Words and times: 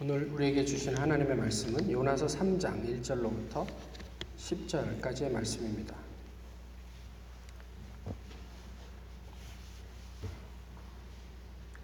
오늘 0.00 0.28
우리에게 0.32 0.64
주신 0.64 0.96
하나님의 0.96 1.36
말씀은 1.36 1.90
요나서 1.90 2.26
3장 2.26 3.02
1절로부터 3.02 3.66
10절까지의 4.38 5.30
말씀입니다. 5.30 5.94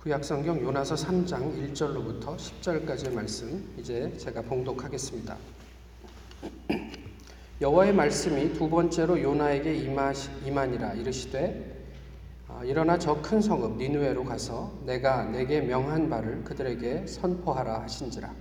구약성경 0.03 0.63
요나서 0.63 0.95
3장 0.95 1.73
1절로부터 1.73 2.37
10절까지의 2.37 3.13
말씀 3.13 3.75
이제 3.79 4.13
제가 4.17 4.43
봉독하겠습니다. 4.43 5.37
여호와의 7.61 7.93
말씀이 7.93 8.53
두 8.55 8.69
번째로 8.71 9.21
요나에게 9.21 9.75
임하니라 10.47 10.95
이르시되 10.95 11.75
아, 11.75 11.78
일어나 12.65 12.99
저 12.99 13.21
큰 13.23 13.41
성읍 13.41 13.77
니누에로 13.77 14.25
가서 14.25 14.73
내가 14.85 15.25
내게 15.25 15.61
명한 15.61 16.09
바를 16.09 16.43
그들에게 16.45 17.07
선포하라 17.07 17.83
하신지라. 17.83 18.35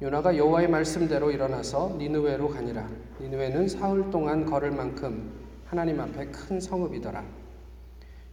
요나가 0.00 0.36
여호와의 0.36 0.68
말씀대로 0.68 1.30
일어나서 1.30 1.96
니누에로 1.98 2.48
가니라. 2.48 2.88
니누에는 3.20 3.68
사흘 3.68 4.10
동안 4.10 4.46
걸을 4.46 4.70
만큼 4.70 5.32
하나님 5.66 6.00
앞에 6.00 6.26
큰 6.26 6.60
성읍이더라. 6.60 7.24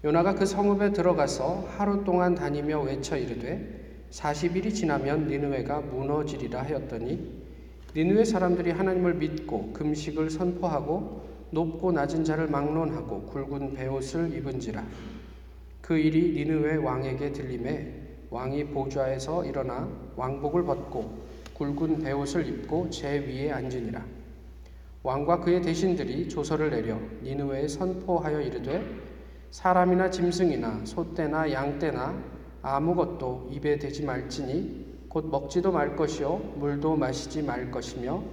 요나가 0.05 0.35
그 0.35 0.45
성읍에 0.45 0.93
들어가서 0.93 1.67
하루 1.77 2.03
동안 2.03 2.35
다니며 2.35 2.81
외쳐 2.81 3.17
이르되 3.17 4.05
40일이 4.11 4.73
지나면 4.73 5.27
니누에가 5.27 5.81
무너지리라 5.81 6.61
하였더니 6.61 7.43
니누의 7.95 8.25
사람들이 8.25 8.71
하나님을 8.71 9.15
믿고 9.15 9.73
금식을 9.73 10.29
선포하고 10.29 11.32
높고 11.53 11.91
낮은 11.91 12.23
자를 12.23 12.47
막론하고 12.47 13.21
굵은 13.23 13.75
베옷을 13.75 14.35
입은지라. 14.35 14.83
그 15.81 15.97
일이 15.97 16.33
니느웨 16.33 16.77
왕에게 16.77 17.31
들림에 17.31 18.01
왕이 18.31 18.65
보좌에서 18.65 19.45
일어나 19.45 19.87
왕복을 20.15 20.63
벗고 20.63 21.13
굵은 21.53 21.99
베옷을 21.99 22.47
입고 22.47 22.89
제 22.89 23.19
위에 23.19 23.51
앉으니라. 23.51 24.03
왕과 25.03 25.41
그의 25.41 25.61
대신들이 25.61 26.27
조서를 26.27 26.71
내려 26.71 26.97
니느웨에 27.21 27.67
선포하여 27.67 28.41
이르되 28.41 28.83
사람이나 29.51 30.09
짐승이나 30.09 30.85
소떼나 30.85 31.51
양떼나 31.51 32.17
아무것도 32.63 33.49
입에 33.51 33.77
대지 33.77 34.03
말지니 34.03 35.07
곧 35.09 35.27
먹지도 35.29 35.71
말 35.71 35.95
것이요 35.95 36.55
물도 36.55 36.95
마시지 36.95 37.43
말 37.43 37.69
것이며 37.69 38.23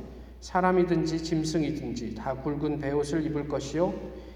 사람이든지 0.41 1.23
짐승이든지 1.23 2.15
다 2.15 2.35
굵은 2.35 2.81
베옷을 2.81 3.25
입을 3.27 3.49
것이요 3.49 3.95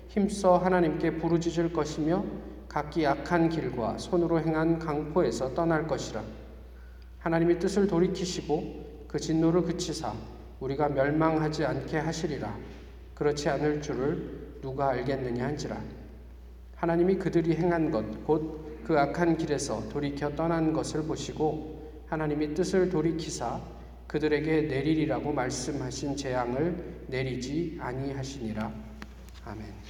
힘써 0.08 0.58
하나님께 0.58 1.16
부르짖을 1.18 1.72
것이며 1.72 2.24
각기 2.68 3.06
악한 3.06 3.48
길과 3.48 3.98
손으로 3.98 4.40
행한 4.40 4.78
강포에서 4.78 5.54
떠날 5.54 5.86
것이라. 5.86 6.22
하나님이 7.18 7.58
뜻을 7.58 7.86
돌이키시고 7.86 9.06
그 9.08 9.18
진노를 9.18 9.62
그치사 9.62 10.12
우리가 10.60 10.88
멸망하지 10.88 11.64
않게 11.64 11.98
하시리라. 11.98 12.56
그렇지 13.14 13.48
않을 13.48 13.80
줄을 13.80 14.58
누가 14.60 14.90
알겠느냐 14.90 15.44
한지라. 15.46 15.80
하나님이 16.76 17.16
그들이 17.16 17.56
행한 17.56 17.90
것 17.90 18.04
곧 18.28 18.64
그 18.84 18.98
악한 18.98 19.38
길에서 19.38 19.88
돌이켜 19.88 20.34
떠난 20.36 20.72
것을 20.72 21.04
보시고 21.04 22.04
하나님이 22.06 22.52
뜻을 22.52 22.90
돌이키사 22.90 23.60
그들에게 24.14 24.62
내리리라고 24.62 25.32
말씀하신 25.32 26.14
재앙을 26.14 26.76
내리지 27.08 27.76
아니하시니라. 27.80 28.72
아멘. 29.44 29.83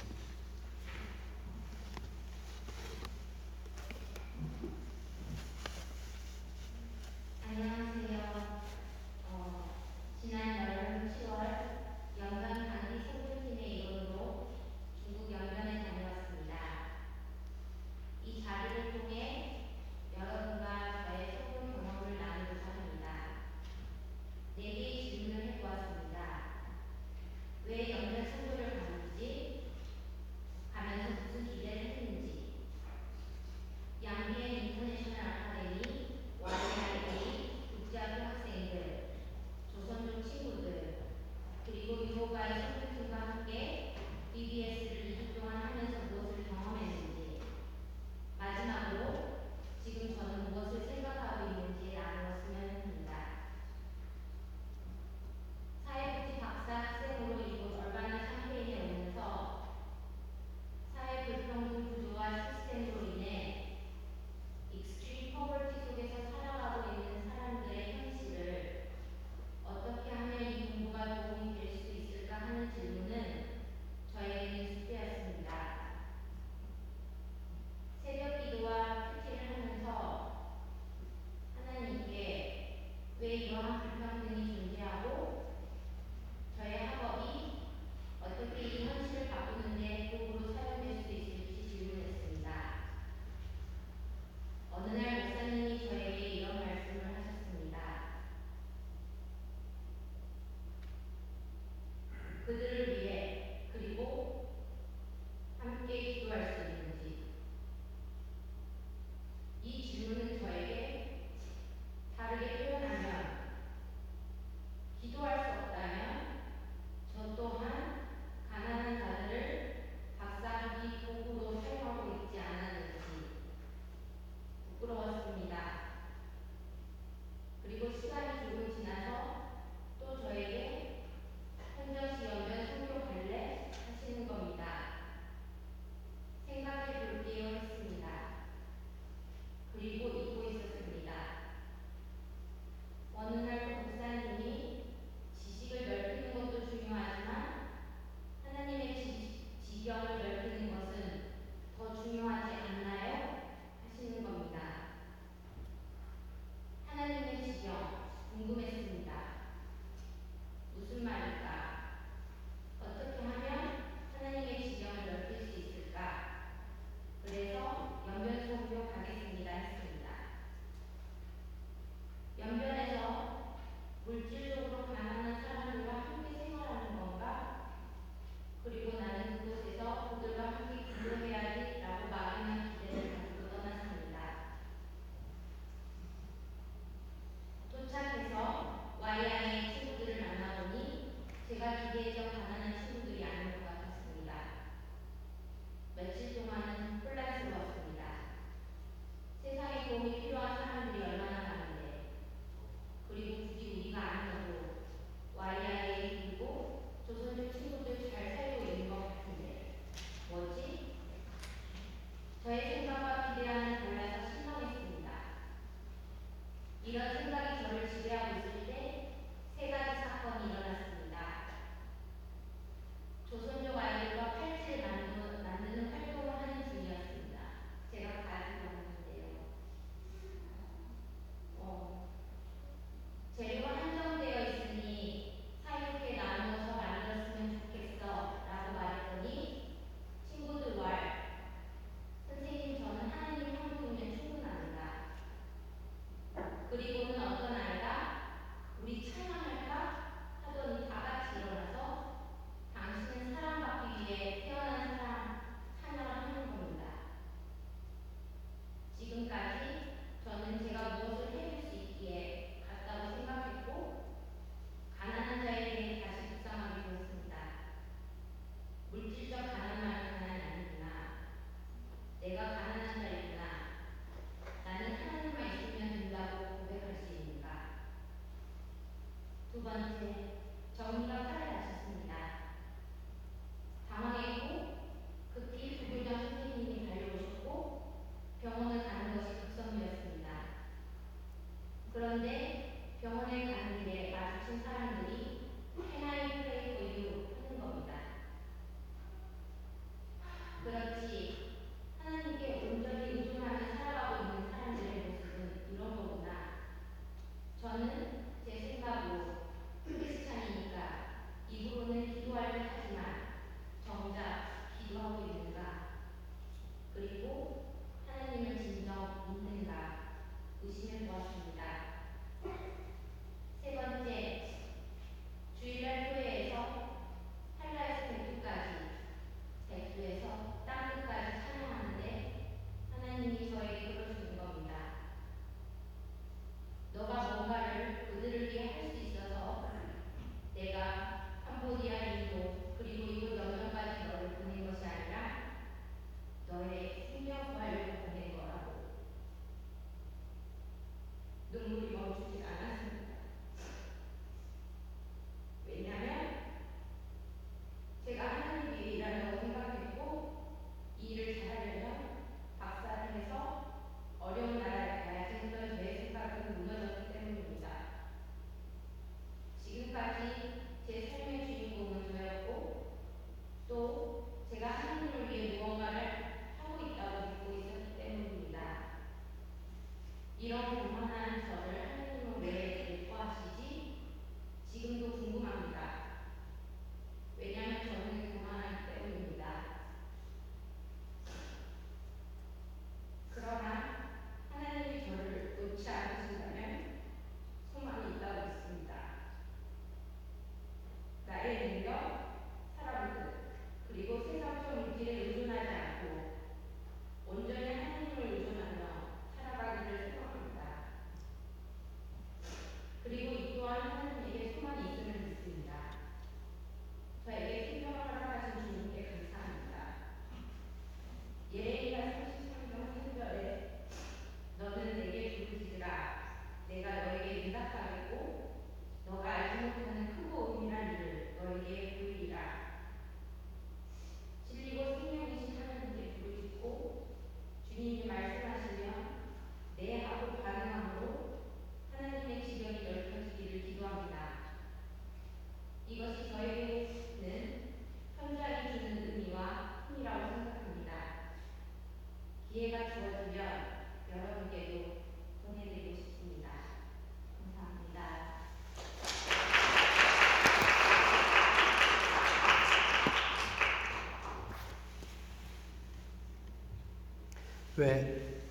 교회 467.85 468.41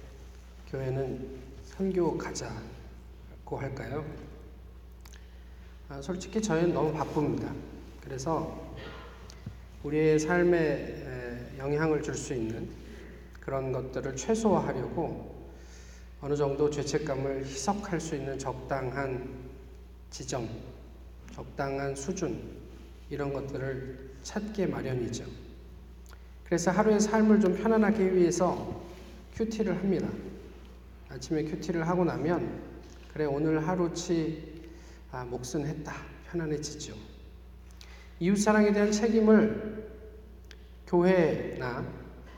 교회는 0.70 1.28
선교 1.64 2.16
가자고 2.16 3.58
할까요? 3.58 4.04
아, 5.88 6.00
솔직히 6.00 6.40
저희는 6.40 6.72
너무 6.72 6.92
바쁩니다. 6.92 7.52
그래서 8.00 8.72
우리의 9.82 10.20
삶에 10.20 11.48
영향을 11.58 12.00
줄 12.00 12.14
수 12.14 12.32
있는 12.32 12.68
그런 13.40 13.72
것들을 13.72 14.14
최소화하려고 14.14 15.50
어느 16.20 16.36
정도 16.36 16.70
죄책감을 16.70 17.44
희석할 17.44 18.00
수 18.00 18.14
있는 18.14 18.38
적당한 18.38 19.50
지점, 20.10 20.48
적당한 21.32 21.96
수준 21.96 22.40
이런 23.10 23.32
것들을 23.32 24.12
찾게 24.22 24.66
마련이죠. 24.66 25.24
그래서 26.44 26.70
하루의 26.70 27.00
삶을 27.00 27.40
좀 27.40 27.56
편안하게 27.56 28.12
위해서 28.12 28.83
큐티를 29.34 29.76
합니다. 29.76 30.08
아침에 31.08 31.44
큐티를 31.44 31.86
하고 31.88 32.04
나면 32.04 32.62
그래 33.12 33.24
오늘 33.24 33.66
하루치 33.66 34.62
아, 35.10 35.24
목숨 35.24 35.66
했다 35.66 35.92
편안해지죠. 36.30 36.94
이웃 38.20 38.36
사랑에 38.36 38.72
대한 38.72 38.90
책임을 38.90 39.92
교회나 40.86 41.84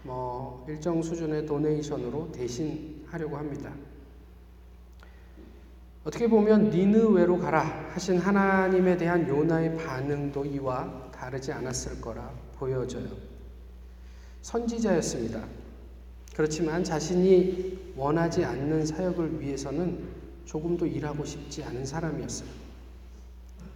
뭐 0.03 0.65
일정 0.69 1.03
수준의 1.03 1.47
도네이션으로 1.47 2.33
대신 2.33 3.05
하려고 3.09 3.37
합니다. 3.37 3.73
어떻게 6.05 6.29
보면 6.29 6.71
니느웨로 6.71 7.39
가라 7.39 7.91
하신 7.91 8.19
하나님에 8.19 8.97
대한 8.97 9.29
요나의 9.29 9.77
반응도 9.77 10.45
이와 10.45 11.11
다르지 11.11 11.51
않았을 11.53 12.01
거라 12.01 12.31
보여져요. 12.59 13.09
선지자였습니다. 14.43 15.66
그렇지만 16.37 16.85
자신이 16.85 17.95
원하지 17.97 18.45
않는 18.45 18.85
사역을 18.85 19.41
위해서는 19.41 19.99
조금도 20.45 20.87
일하고 20.87 21.25
싶지 21.25 21.65
않은 21.65 21.87
사람이었어요. 21.87 22.49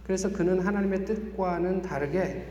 그래서 0.03 0.31
그는 0.31 0.59
하나님의 0.59 1.05
뜻과는 1.05 1.81
다르게 1.81 2.45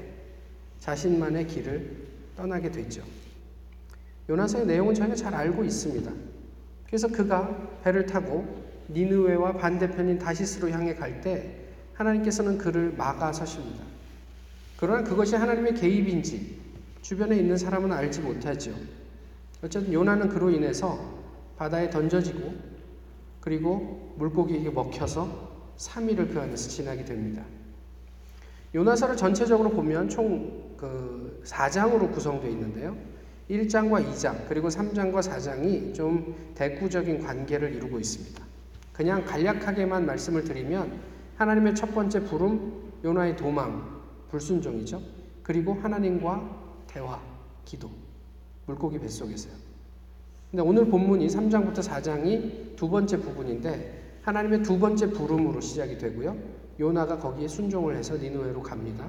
자신만의 0.81 1.47
길을 1.47 1.97
떠나게 2.37 2.73
됐죠. 2.73 3.05
요나서의 4.29 4.67
내용은 4.67 4.95
저희가 4.95 5.14
잘 5.14 5.33
알고 5.33 5.62
있습니다. 5.62 6.11
그래서 6.87 7.07
그가 7.07 7.79
배를 7.85 8.05
타고 8.07 8.64
니느웨와 8.88 9.52
반대편인 9.52 10.19
다시스로 10.19 10.71
향해 10.71 10.97
갈 10.97 11.21
때 11.21 11.55
하나님께서는 11.95 12.59
그를 12.59 12.95
막아 12.97 13.33
서십니다. 13.33 13.85
그러나 14.76 15.05
그것이 15.05 15.37
하나님의 15.37 15.75
개입인지 15.75 16.59
주변에 17.02 17.37
있는 17.37 17.57
사람은 17.57 17.93
알지 17.93 18.23
못하죠. 18.23 18.75
어쨌든 19.62 19.93
요나는 19.93 20.29
그로 20.29 20.50
인해서 20.50 20.99
바다에 21.57 21.90
던져지고 21.90 22.55
그리고 23.40 24.14
물고기에게 24.17 24.71
먹혀서 24.71 25.50
3일을 25.76 26.33
그 26.33 26.40
안에서 26.40 26.69
지나게 26.69 27.05
됩니다. 27.05 27.45
요나서를 28.75 29.17
전체적으로 29.17 29.71
보면 29.71 30.09
총 30.09 30.71
그 30.81 31.43
4장으로 31.45 32.11
구성되어 32.11 32.50
있는데요. 32.50 32.97
1장과 33.50 34.07
2장 34.09 34.49
그리고 34.49 34.69
3장과 34.69 35.21
4장이 35.21 35.95
좀 35.95 36.35
대구적인 36.55 37.21
관계를 37.21 37.75
이루고 37.75 37.99
있습니다. 37.99 38.43
그냥 38.95 39.25
간략하게만 39.25 40.07
말씀을 40.07 40.43
드리면 40.45 40.99
하나님의 41.37 41.75
첫 41.75 41.95
번째 41.95 42.25
부름 42.25 42.93
요나의 43.05 43.37
도망 43.37 44.00
불순종이죠. 44.31 45.02
그리고 45.43 45.75
하나님과 45.75 46.87
대화 46.87 47.21
기도 47.67 47.90
물고기 48.71 48.99
뱃속에서요. 48.99 49.53
근데 50.50 50.62
오늘 50.62 50.89
본문이 50.89 51.27
3장부터 51.27 51.79
4장이 51.79 52.77
두 52.77 52.89
번째 52.89 53.21
부분인데 53.21 54.21
하나님의 54.23 54.62
두 54.62 54.79
번째 54.79 55.11
부름으로 55.11 55.61
시작이 55.61 55.99
되고요. 55.99 56.37
요나가 56.79 57.19
거기에 57.19 57.47
순종을 57.49 57.97
해서 57.97 58.17
니누에로 58.17 58.62
갑니다. 58.62 59.09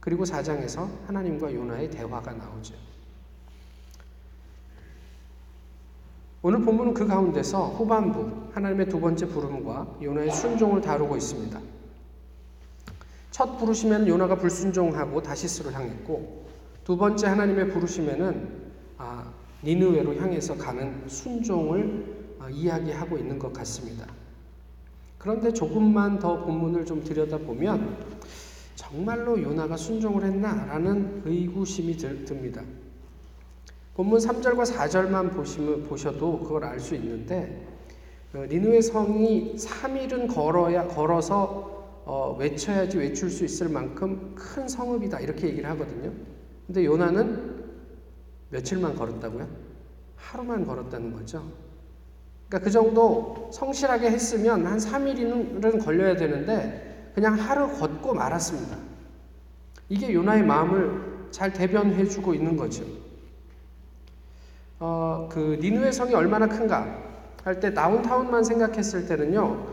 그리고 0.00 0.24
4장에서 0.24 0.88
하나님과 1.06 1.52
요나의 1.52 1.90
대화가 1.90 2.32
나오죠. 2.32 2.74
오늘 6.42 6.62
본문은 6.62 6.94
그 6.94 7.06
가운데서 7.06 7.70
후반부 7.70 8.50
하나님의 8.52 8.88
두 8.88 9.00
번째 9.00 9.26
부름과 9.26 9.98
요나의 10.00 10.30
순종을 10.30 10.80
다루고 10.80 11.16
있습니다. 11.16 11.60
첫 13.32 13.58
부르심에는 13.58 14.06
요나가 14.06 14.36
불순종하고 14.36 15.22
다시스로 15.22 15.72
향했고 15.72 16.46
두 16.84 16.96
번째 16.96 17.26
하나님의 17.26 17.68
부르심에는 17.70 18.67
아, 18.98 19.32
니느웨로 19.62 20.14
향해서 20.16 20.56
가는 20.56 21.08
순종을 21.08 22.36
아, 22.40 22.50
이야기하고 22.50 23.16
있는 23.16 23.38
것 23.38 23.52
같습니다. 23.52 24.06
그런데 25.18 25.52
조금만 25.52 26.18
더 26.18 26.44
본문을 26.44 26.84
좀 26.84 27.02
들여다보면 27.02 27.96
정말로 28.74 29.40
요나가 29.40 29.76
순종을 29.76 30.24
했나라는 30.24 31.22
의구심이 31.24 31.96
들, 31.96 32.24
듭니다. 32.24 32.62
본문 33.94 34.20
3절과 34.20 34.64
4절만 34.64 35.34
보시면, 35.34 35.84
보셔도 35.84 36.38
그걸 36.38 36.64
알 36.64 36.78
수 36.78 36.94
있는데 36.94 37.66
어, 38.34 38.44
니누의 38.48 38.82
성이 38.82 39.56
3일은 39.56 40.32
걸어야 40.32 40.86
걸어서 40.86 42.02
어, 42.04 42.36
외쳐야지 42.38 42.98
외출 42.98 43.30
수 43.30 43.44
있을 43.44 43.68
만큼 43.68 44.34
큰 44.34 44.68
성읍이다 44.68 45.20
이렇게 45.20 45.48
얘기를 45.48 45.68
하거든요. 45.70 46.12
근데 46.66 46.84
요나는 46.84 47.57
며칠만 48.50 48.96
걸었다고요? 48.96 49.46
하루만 50.16 50.66
걸었다는 50.66 51.12
거죠. 51.12 51.42
그러니까 52.48 52.64
그 52.64 52.70
정도 52.70 53.50
성실하게 53.52 54.10
했으면 54.10 54.66
한 54.66 54.78
3일은 54.78 55.84
걸려야 55.84 56.16
되는데 56.16 57.10
그냥 57.14 57.34
하루 57.34 57.68
걷고 57.78 58.14
말았습니다. 58.14 58.76
이게 59.88 60.12
요나의 60.12 60.44
마음을 60.44 61.28
잘 61.30 61.52
대변해 61.52 62.06
주고 62.06 62.34
있는 62.34 62.56
거죠. 62.56 62.84
어, 64.80 65.28
그 65.30 65.58
니누의 65.60 65.92
성이 65.92 66.14
얼마나 66.14 66.46
큰가 66.46 67.06
할 67.44 67.60
때 67.60 67.72
다운타운만 67.72 68.44
생각했을 68.44 69.06
때는요. 69.06 69.66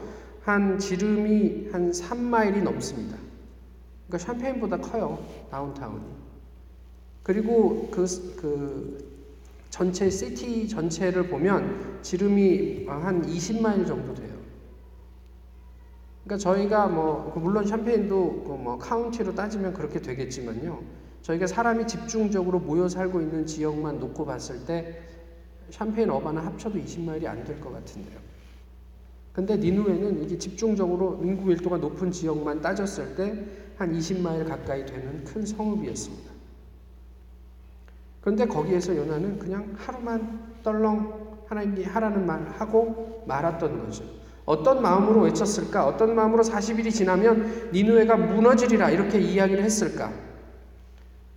한 0.43 0.77
지름이 0.79 1.69
한 1.71 1.91
3마일이 1.91 2.63
넘습니다. 2.63 3.17
그러니까 4.07 4.17
샴페인보다 4.31 4.77
커요. 4.77 5.19
다운타운이. 5.51 6.24
그리고 7.25 7.89
그, 7.89 8.05
그 8.37 9.11
전체 9.71 10.11
시티 10.11 10.67
전체를 10.67 11.27
보면 11.27 11.99
지름이 12.03 12.85
한 12.87 13.25
20마일 13.25 13.87
정도 13.87 14.13
돼요. 14.13 14.35
그러니까 16.23 16.37
저희가 16.37 16.87
뭐 16.87 17.33
물론 17.35 17.65
샴페인도 17.65 18.43
그뭐 18.43 18.77
카운티로 18.77 19.33
따지면 19.33 19.73
그렇게 19.73 19.99
되겠지만요. 19.99 20.83
저희가 21.23 21.47
사람이 21.47 21.87
집중적으로 21.87 22.59
모여 22.59 22.87
살고 22.87 23.19
있는 23.21 23.47
지역만 23.47 23.99
놓고 23.99 24.23
봤을 24.23 24.63
때 24.67 25.01
샴페인 25.71 26.11
어바나 26.11 26.45
합쳐도 26.45 26.77
20마일이 26.77 27.25
안 27.25 27.43
될 27.43 27.59
것 27.59 27.73
같은데요. 27.73 28.19
근데 29.33 29.57
니누에는 29.57 30.23
이게 30.23 30.37
집중적으로 30.37 31.19
인구 31.23 31.47
밀도가 31.47 31.77
높은 31.77 32.11
지역만 32.11 32.61
따졌을 32.61 33.15
때 33.15 33.65
한 33.77 33.91
20마일 33.91 34.47
가까이 34.47 34.85
되는 34.85 35.23
큰 35.25 35.43
성읍이었습니다. 35.43 36.34
그런데 38.25 38.47
거기에서 38.47 38.97
요나는 38.97 39.37
그냥 39.37 39.75
하루만 39.77 40.55
떨렁 40.63 41.43
하나님이 41.45 41.83
하라는 41.83 42.25
말 42.25 42.43
하고 42.57 43.23
말았던 43.27 43.85
거죠. 43.85 44.03
어떤 44.45 44.81
마음으로 44.81 45.21
외쳤을까? 45.21 45.85
어떤 45.85 46.15
마음으로 46.15 46.41
40일이 46.41 46.91
지나면 46.91 47.69
니누에가 47.71 48.17
무너지리라 48.17 48.89
이렇게 48.89 49.19
이야기를 49.19 49.63
했을까? 49.63 50.11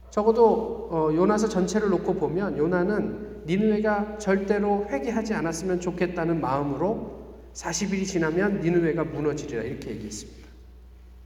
적어도 0.09 0.89
어, 0.91 1.11
요나서 1.15 1.51
전체를 1.51 1.91
놓고 1.91 2.15
보면 2.15 2.57
요나는 2.57 3.43
니누에가 3.45 4.17
절대로 4.17 4.87
회개하지 4.89 5.35
않았으면 5.35 5.81
좋겠다는 5.81 6.41
마음으로 6.41 7.19
40일이 7.53 8.07
지나면 8.07 8.61
니누에가 8.61 9.05
무너지리라 9.05 9.63
이렇게 9.63 9.91
얘기했습니다. 9.91 10.49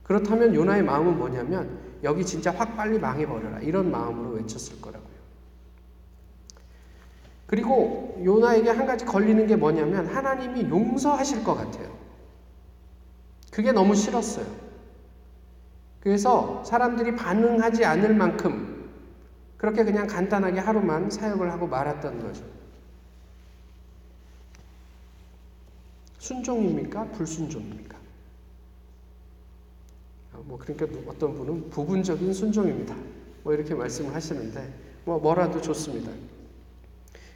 그렇다면 0.03 0.57
요나의 0.57 0.83
마음은 0.83 1.17
뭐냐면 1.17 1.79
여기 2.03 2.27
진짜 2.27 2.51
확 2.51 2.77
빨리 2.77 2.99
망해버려라 2.99 3.61
이런 3.61 3.93
마음으로 3.93 4.31
외쳤을 4.31 4.81
거라고요. 4.81 5.02
그리고 7.53 8.19
요나에게 8.25 8.71
한 8.71 8.87
가지 8.87 9.05
걸리는 9.05 9.47
게 9.47 9.57
뭐냐면 9.57 10.07
하나님이 10.07 10.71
용서하실 10.71 11.45
것 11.45 11.55
같아요. 11.55 11.95
그게 13.51 13.73
너무 13.73 13.95
싫었어요. 13.95 14.47
그래서 16.01 16.65
사람들이 16.65 17.15
반응하지 17.15 17.85
않을 17.85 18.15
만큼 18.15 18.91
그렇게 19.59 19.85
그냥 19.85 20.07
간단하게 20.07 20.61
하루만 20.61 21.11
사역을 21.11 21.53
하고 21.53 21.67
말았던 21.67 22.23
거죠. 22.23 22.43
순종입니까? 26.21 27.09
불순종입니까? 27.09 27.99
뭐 30.45 30.59
그러니까 30.59 30.87
어떤 31.07 31.35
분은 31.35 31.69
부분적인 31.69 32.33
순종입니다. 32.33 32.97
뭐 33.43 33.53
이렇게 33.53 33.75
말씀을 33.75 34.15
하시는데 34.15 34.73
뭐 35.05 35.19
뭐라도 35.19 35.61
좋습니다. 35.61 36.32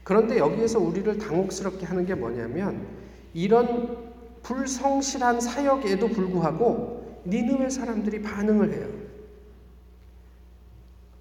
그런데 0.07 0.39
여기에서 0.39 0.79
우리를 0.79 1.19
당혹스럽게 1.19 1.85
하는 1.85 2.07
게 2.07 2.15
뭐냐면 2.15 2.87
이런 3.35 4.13
불성실한 4.45 5.41
사역에도 5.41 6.07
불구하고 6.11 7.23
니느웨 7.27 7.69
사람들이 7.69 8.23
반응을 8.23 8.73
해요. 8.73 8.89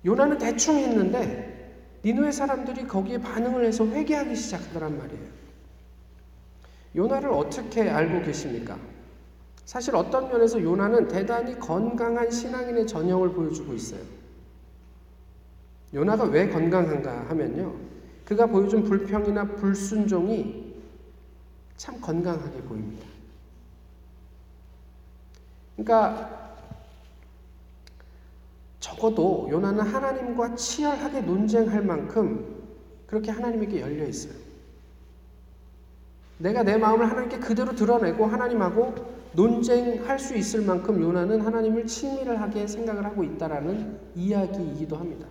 요나는 0.06 0.38
대충 0.38 0.76
했는데 0.76 1.82
니느웨 2.06 2.32
사람들이 2.32 2.86
거기에 2.86 3.18
반응을 3.18 3.66
해서 3.66 3.88
회개하기 3.88 4.36
시작하더란 4.36 5.00
말이에요. 5.00 5.26
요나를 6.96 7.32
어떻게 7.32 7.90
알고 7.90 8.24
계십니까? 8.24 8.78
사실 9.66 9.96
어떤 9.96 10.30
면에서 10.30 10.62
요나는 10.62 11.08
대단히 11.08 11.58
건강한 11.58 12.30
신앙인의 12.30 12.86
전형을 12.86 13.32
보여주고 13.32 13.74
있어요. 13.74 14.02
요나가 15.92 16.26
왜 16.26 16.48
건강한가 16.50 17.30
하면요. 17.30 17.85
그가 18.26 18.48
보여준 18.48 18.84
불평이나 18.84 19.46
불순종이 19.56 20.74
참 21.78 22.02
건강하게 22.02 22.62
보입니다. 22.62 23.06
그러니까 25.76 26.56
적어도 28.80 29.48
요나는 29.50 29.82
하나님과 29.82 30.56
치열하게 30.56 31.22
논쟁할 31.22 31.84
만큼 31.84 32.64
그렇게 33.08 33.32
하나님에게 33.32 33.82
열려 33.82 34.06
있어요. 34.06 34.34
내가 36.38 36.64
내 36.64 36.78
마음을 36.78 37.10
하나님께 37.10 37.40
그대로 37.40 37.74
드러내고 37.76 38.26
하나님하고 38.26 38.94
논쟁할 39.34 40.18
수 40.18 40.36
있을 40.36 40.62
만큼 40.62 41.02
요나는 41.02 41.42
하나님을 41.42 41.88
친밀하게 41.88 42.68
생각을 42.68 43.06
하고 43.06 43.24
있다라는 43.24 44.00
이야기이기도 44.16 44.96
합니다. 44.98 45.28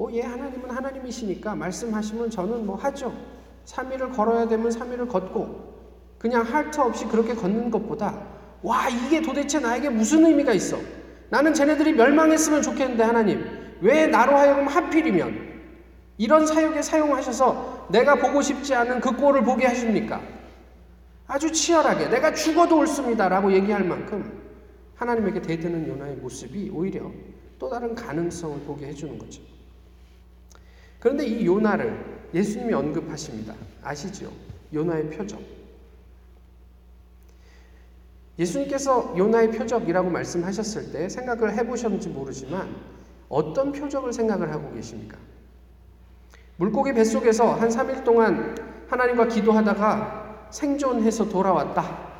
어, 0.00 0.08
예, 0.12 0.22
하나님은 0.22 0.70
하나님이시니까 0.70 1.54
말씀하시면 1.56 2.30
저는 2.30 2.64
뭐 2.64 2.74
하죠. 2.76 3.12
3일을 3.66 4.16
걸어야 4.16 4.48
되면 4.48 4.70
3일을 4.70 5.06
걷고 5.06 5.74
그냥 6.16 6.42
할터 6.42 6.84
없이 6.86 7.04
그렇게 7.04 7.34
걷는 7.34 7.70
것보다 7.70 8.26
와, 8.62 8.88
이게 8.88 9.20
도대체 9.20 9.60
나에게 9.60 9.90
무슨 9.90 10.24
의미가 10.24 10.54
있어? 10.54 10.78
나는 11.28 11.52
쟤네들이 11.52 11.92
멸망했으면 11.92 12.62
좋겠는데 12.62 13.02
하나님 13.02 13.44
왜 13.82 14.06
나로 14.06 14.38
하여금 14.38 14.68
하필이면 14.68 15.50
이런 16.16 16.46
사역에 16.46 16.80
사용하셔서 16.80 17.88
내가 17.90 18.14
보고 18.14 18.40
싶지 18.40 18.74
않은 18.74 19.00
그 19.00 19.14
꼴을 19.14 19.44
보게 19.44 19.66
하십니까? 19.66 20.22
아주 21.26 21.52
치열하게 21.52 22.08
내가 22.08 22.32
죽어도 22.32 22.78
옳습니다라고 22.78 23.52
얘기할 23.52 23.84
만큼 23.84 24.32
하나님에게 24.94 25.42
대드는 25.42 25.88
요나의 25.88 26.16
모습이 26.16 26.70
오히려 26.72 27.10
또 27.58 27.68
다른 27.68 27.94
가능성을 27.94 28.60
보게 28.60 28.86
해주는 28.86 29.18
거죠. 29.18 29.59
그런데 31.00 31.26
이 31.26 31.46
요나를 31.46 32.20
예수님이 32.34 32.74
언급하십니다. 32.74 33.54
아시죠? 33.82 34.30
요나의 34.72 35.10
표적. 35.10 35.40
예수님께서 38.38 39.14
요나의 39.18 39.50
표적이라고 39.50 40.08
말씀하셨을 40.10 40.92
때 40.92 41.08
생각을 41.08 41.54
해보셨는지 41.56 42.08
모르지만 42.10 42.74
어떤 43.28 43.72
표적을 43.72 44.12
생각을 44.12 44.52
하고 44.52 44.72
계십니까? 44.72 45.18
물고기 46.56 46.92
뱃속에서 46.92 47.54
한 47.54 47.68
3일 47.68 48.04
동안 48.04 48.54
하나님과 48.88 49.28
기도하다가 49.28 50.48
생존해서 50.50 51.28
돌아왔다. 51.28 52.10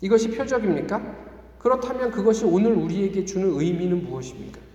이것이 0.00 0.30
표적입니까? 0.30 1.26
그렇다면 1.58 2.10
그것이 2.10 2.44
오늘 2.44 2.72
우리에게 2.72 3.24
주는 3.24 3.58
의미는 3.58 4.04
무엇입니까? 4.04 4.65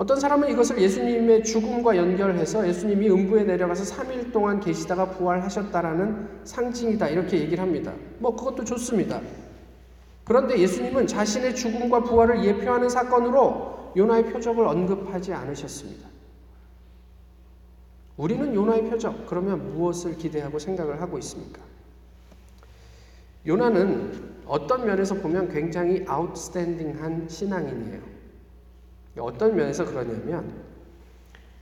어떤 0.00 0.18
사람은 0.18 0.48
이것을 0.48 0.80
예수님의 0.80 1.44
죽음과 1.44 1.94
연결해서 1.94 2.66
예수님이 2.66 3.10
음부에 3.10 3.44
내려가서 3.44 3.84
3일 3.84 4.32
동안 4.32 4.58
계시다가 4.58 5.10
부활하셨다라는 5.10 6.40
상징이다 6.44 7.08
이렇게 7.08 7.38
얘기를 7.38 7.62
합니다. 7.62 7.92
뭐 8.18 8.34
그것도 8.34 8.64
좋습니다. 8.64 9.20
그런데 10.24 10.58
예수님은 10.58 11.06
자신의 11.06 11.54
죽음과 11.54 12.04
부활을 12.04 12.42
예표하는 12.42 12.88
사건으로 12.88 13.92
요나의 13.94 14.32
표적을 14.32 14.66
언급하지 14.66 15.34
않으셨습니다. 15.34 16.08
우리는 18.16 18.54
요나의 18.54 18.88
표적 18.88 19.26
그러면 19.26 19.74
무엇을 19.74 20.16
기대하고 20.16 20.58
생각을 20.58 21.02
하고 21.02 21.18
있습니까? 21.18 21.60
요나는 23.46 24.30
어떤 24.46 24.86
면에서 24.86 25.16
보면 25.16 25.52
굉장히 25.52 26.06
아웃스탠딩한 26.08 27.28
신앙인이에요. 27.28 28.09
어떤 29.18 29.56
면에서 29.56 29.84
그러냐면 29.84 30.52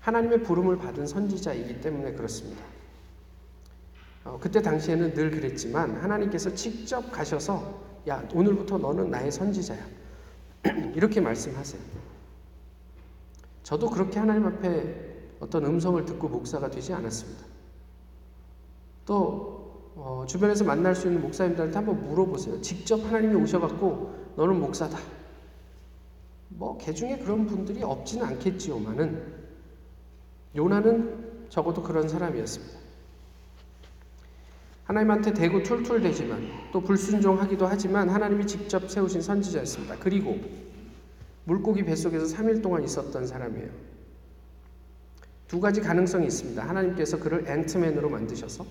하나님의 0.01 0.43
부름을 0.43 0.79
받은 0.79 1.07
선지자이기 1.07 1.81
때문에 1.81 2.13
그렇습니다. 2.13 2.63
어, 4.25 4.39
그때 4.41 4.61
당시에는 4.61 5.15
늘 5.15 5.31
그랬지만 5.31 5.97
하나님께서 5.97 6.55
직접 6.55 7.11
가셔서 7.11 7.81
야 8.09 8.27
오늘부터 8.35 8.79
너는 8.79 9.11
나의 9.11 9.33
선지자야 9.33 9.85
이렇게 10.95 11.21
말씀하세요. 11.21 11.81
저도 13.63 13.91
그렇게 13.91 14.19
하나님 14.19 14.47
앞에 14.47 15.09
어떤 15.41 15.65
음성을 15.65 16.05
듣고 16.05 16.29
목사가 16.29 16.71
되지 16.71 16.93
않았습니다. 16.93 17.45
또 19.05 19.59
어, 19.95 20.25
주변에서 20.27 20.65
만날 20.65 20.95
수 20.95 21.09
있는 21.09 21.21
목사님들한테 21.23 21.77
한번 21.77 22.07
물어보세요. 22.09 22.61
직접 22.61 23.05
하나님이 23.05 23.35
오셔갖고 23.43 24.33
너는 24.37 24.61
목사다. 24.61 24.99
뭐 26.49 26.77
개중에 26.79 27.19
그런 27.19 27.47
분들이 27.47 27.83
없지는 27.83 28.25
않겠지요만은 28.25 29.23
요나는 30.57 31.47
적어도 31.49 31.83
그런 31.83 32.09
사람이었습니다. 32.09 32.79
하나님한테 34.85 35.35
대고 35.35 35.63
툴툴대지만 35.63 36.71
또 36.73 36.81
불순종하기도 36.81 37.67
하지만 37.67 38.09
하나님이 38.09 38.47
직접 38.47 38.91
세우신 38.91 39.21
선지자였습니다. 39.21 39.97
그리고 39.99 40.39
물고기 41.45 41.85
뱃속에서 41.85 42.25
3일 42.37 42.63
동안 42.63 42.83
있었던 42.85 43.27
사람이에요. 43.27 43.69
두 45.47 45.61
가지 45.61 45.81
가능성이 45.81 46.27
있습니다. 46.27 46.67
하나님께서 46.67 47.19
그를 47.19 47.47
앤트맨으로 47.49 48.09
만드셔서 48.09 48.67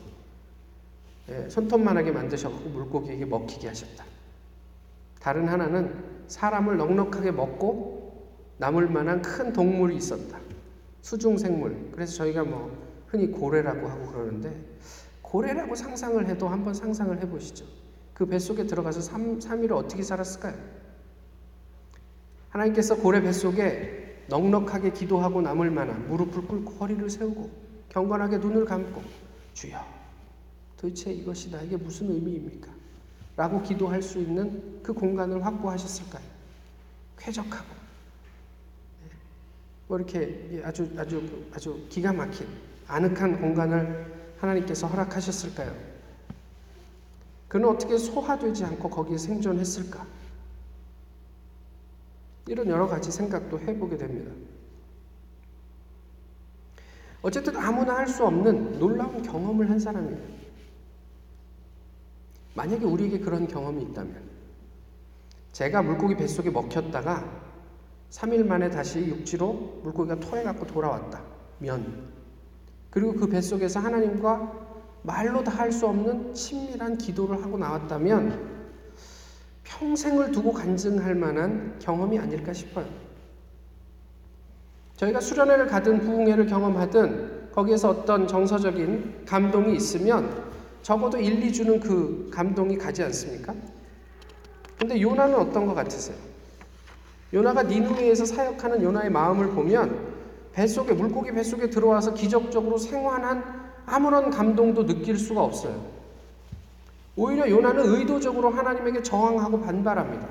예, 1.30 1.50
손톱만하게 1.50 2.12
만드셔서 2.12 2.56
물고기에게 2.70 3.26
먹히게 3.26 3.68
하셨다. 3.68 4.06
다른 5.28 5.46
하나는 5.50 5.94
사람을 6.28 6.78
넉넉하게 6.78 7.32
먹고 7.32 8.30
남을 8.60 8.88
만한 8.88 9.22
큰 9.22 9.52
동물이 9.52 9.98
있었다. 9.98 10.40
수중생물. 11.02 11.90
그래서 11.92 12.16
저희가 12.16 12.46
뭐 12.46 12.72
흔히 13.08 13.30
고래라고 13.30 13.90
하고 13.90 14.08
그러는데 14.08 14.58
고래라고 15.22 15.76
상상을 15.76 16.26
해도 16.30 16.48
한번 16.48 16.74
상상을 16.74 17.22
해보시죠. 17.24 17.66
그 18.14 18.26
뱃속에 18.26 18.68
들어가서 18.68 19.02
3, 19.02 19.40
3일을 19.40 19.74
어떻게 19.74 20.02
살았을까요? 20.02 20.56
하나님께서 22.48 22.96
고래 22.96 23.22
뱃속에 23.22 24.28
넉넉하게 24.30 24.92
기도하고 24.94 25.42
남을 25.42 25.72
만한 25.72 26.08
무릎을 26.08 26.48
꿇고 26.48 26.72
허리를 26.72 27.10
세우고 27.10 27.50
경건하게 27.90 28.38
눈을 28.38 28.64
감고 28.64 29.02
주여 29.54 29.78
도대체 30.78 31.12
이것이 31.12 31.52
나에게 31.52 31.76
무슨 31.76 32.12
의미입니까? 32.12 32.77
라고 33.38 33.62
기도할 33.62 34.02
수 34.02 34.18
있는 34.20 34.82
그 34.84 34.92
공간을 34.92 35.46
확보하셨을까요? 35.46 36.24
쾌적하고 37.20 37.78
뭐 39.88 39.98
이렇게 39.98 40.62
아주 40.66 40.90
아주 40.98 41.46
아주 41.54 41.86
기가 41.88 42.12
막힌 42.12 42.48
아늑한 42.88 43.40
공간을 43.40 44.34
하나님께서 44.40 44.88
허락하셨을까요? 44.88 45.74
그는 47.48 47.70
어떻게 47.70 47.98
소화되지 47.98 48.66
않고 48.66 48.90
거기에 48.90 49.18
생존했을까? 49.18 50.06
이런 52.48 52.68
여러 52.68 52.88
가지 52.88 53.12
생각도 53.12 53.60
해보게 53.60 53.98
됩니다. 53.98 54.32
어쨌든 57.22 57.56
아무나 57.58 57.98
할 57.98 58.08
수 58.08 58.26
없는 58.26 58.80
놀라운 58.80 59.22
경험을 59.22 59.70
한 59.70 59.80
사람이에요. 59.80 60.37
만약에 62.58 62.86
우리에게 62.86 63.20
그런 63.20 63.48
경험이 63.48 63.84
있다면, 63.84 64.20
제가 65.52 65.84
물고기 65.84 66.16
뱃속에 66.16 66.50
먹혔다가 66.50 67.24
3일 68.10 68.46
만에 68.46 68.70
다시 68.72 69.06
육지로 69.06 69.82
물고기가 69.84 70.20
토해갖고 70.20 70.66
돌아왔다 70.66 71.22
면, 71.60 72.10
그리고 72.90 73.14
그 73.14 73.28
뱃속에서 73.28 73.80
하나님과 73.80 74.66
말로 75.04 75.44
다 75.44 75.52
할 75.52 75.72
수 75.72 75.86
없는 75.86 76.34
친밀한 76.34 76.98
기도를 76.98 77.44
하고 77.44 77.60
나왔다면, 77.60 78.58
평생을 79.64 80.32
두고 80.32 80.52
간증할 80.52 81.14
만한 81.14 81.78
경험이 81.80 82.18
아닐까 82.18 82.54
싶어요. 82.54 82.88
저희가 84.96 85.20
수련회를 85.20 85.68
가든 85.68 86.00
부흥회를 86.00 86.48
경험하든 86.48 87.52
거기에서 87.52 87.92
어떤 87.92 88.28
정서적인 88.28 89.26
감동이 89.26 89.76
있으면 89.76 90.47
적어도 90.88 91.18
1, 91.20 91.42
2주는 91.42 91.82
그 91.82 92.30
감동이 92.34 92.78
가지 92.78 93.04
않습니까? 93.04 93.54
근데 94.80 95.02
요나는 95.02 95.36
어떤 95.36 95.66
것 95.66 95.74
같으세요? 95.74 96.16
요나가 97.34 97.62
니누웨에서 97.64 98.24
사역하는 98.24 98.82
요나의 98.82 99.10
마음을 99.10 99.50
보면 99.50 100.14
뱃속에 100.54 100.94
물고기 100.94 101.34
뱃속에 101.34 101.70
들어와서 101.70 102.14
기적적으로 102.14 102.78
생환한 102.78 103.70
아무런 103.86 104.30
감동도 104.30 104.86
느낄 104.86 105.18
수가 105.18 105.44
없어요. 105.44 105.78
오히려 107.18 107.50
요나는 107.50 107.84
의도적으로 107.86 108.50
하나님에게 108.52 109.04
저항하고 109.04 109.60
반발합니다. 109.60 110.26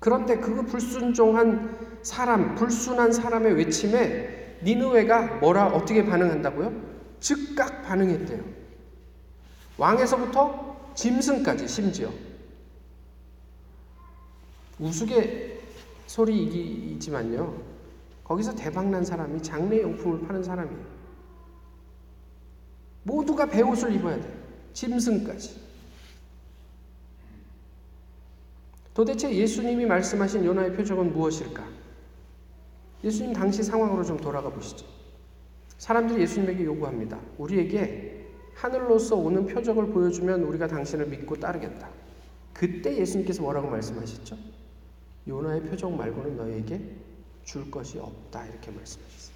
그런데 0.00 0.38
그 0.38 0.66
불순종한 0.66 1.78
사람, 2.02 2.56
불순한 2.56 3.12
사람의 3.12 3.54
외침에 3.54 4.58
니느웨가 4.64 5.36
뭐라 5.36 5.68
어떻게 5.68 6.04
반응한다고요? 6.04 6.72
즉각 7.20 7.84
반응했대요. 7.84 8.59
왕에서부터 9.80 10.92
짐승까지 10.94 11.66
심지어 11.66 12.10
우스개 14.78 15.58
소리이지만요. 16.06 17.62
거기서 18.24 18.54
대박난 18.54 19.04
사람이 19.04 19.42
장례 19.42 19.80
용품을 19.80 20.26
파는 20.26 20.42
사람이에요. 20.42 20.84
모두가 23.04 23.46
배옷을 23.46 23.94
입어야 23.94 24.20
돼요. 24.20 24.32
짐승까지. 24.74 25.58
도대체 28.92 29.34
예수님이 29.34 29.86
말씀하신 29.86 30.44
요나의 30.44 30.76
표적은 30.76 31.12
무엇일까? 31.12 31.66
예수님 33.02 33.32
당시 33.32 33.62
상황으로 33.62 34.04
좀 34.04 34.18
돌아가 34.18 34.50
보시죠. 34.50 34.84
사람들이 35.78 36.20
예수님에게 36.20 36.64
요구합니다. 36.64 37.18
우리에게 37.38 38.09
하늘로서 38.60 39.16
오는 39.16 39.46
표적을 39.46 39.86
보여주면 39.86 40.42
우리가 40.42 40.66
당신을 40.66 41.06
믿고 41.06 41.36
따르겠다. 41.36 41.88
그때 42.52 42.94
예수님께서 42.98 43.40
뭐라고 43.40 43.70
말씀하셨죠? 43.70 44.36
요나의 45.26 45.62
표적 45.62 45.90
말고는 45.94 46.36
너에게 46.36 46.78
줄 47.44 47.70
것이 47.70 47.98
없다. 47.98 48.44
이렇게 48.46 48.70
말씀하셨어요. 48.70 49.34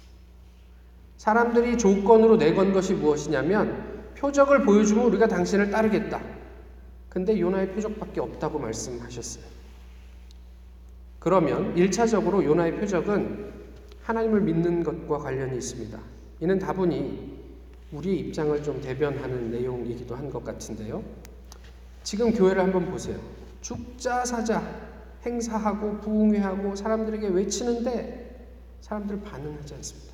사람들이 1.17 1.77
조건으로 1.79 2.37
내건 2.37 2.71
것이 2.71 2.93
무엇이냐면 2.93 4.11
표적을 4.15 4.63
보여주면 4.63 5.05
우리가 5.05 5.27
당신을 5.27 5.71
따르겠다. 5.71 6.21
근데 7.09 7.39
요나의 7.39 7.71
표적밖에 7.71 8.19
없다고 8.19 8.59
말씀하셨어요. 8.59 9.43
그러면 11.17 11.73
1차적으로 11.73 12.43
요나의 12.43 12.79
표적은 12.79 13.51
하나님을 14.03 14.41
믿는 14.41 14.83
것과 14.83 15.17
관련이 15.17 15.57
있습니다. 15.57 15.97
이는 16.41 16.59
다분히 16.59 17.34
우리의 17.91 18.19
입장을 18.19 18.61
좀 18.63 18.81
대변하는 18.81 19.51
내용이기도 19.51 20.15
한 20.15 20.29
것 20.29 20.43
같은데요. 20.43 21.03
지금 22.03 22.31
교회를 22.33 22.61
한번 22.61 22.85
보세요. 22.89 23.19
죽자 23.61 24.25
사자 24.25 24.61
행사하고 25.25 25.99
부흥회하고 26.01 26.75
사람들에게 26.75 27.27
외치는데 27.29 28.47
사람들 28.81 29.21
반응하지 29.21 29.73
않습니다. 29.75 30.13